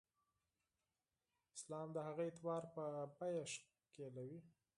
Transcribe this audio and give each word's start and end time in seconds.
اسلام 1.57 1.87
د 1.95 1.97
هغه 2.07 2.21
اعتبار 2.27 2.63
په 2.75 2.83
بیه 3.17 3.43
ښکېلوي. 3.51 4.39